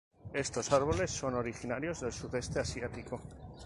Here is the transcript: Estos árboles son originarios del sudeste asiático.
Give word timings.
Estos 0.33 0.71
árboles 0.71 1.11
son 1.11 1.35
originarios 1.35 1.99
del 2.01 2.11
sudeste 2.11 2.59
asiático. 2.59 3.21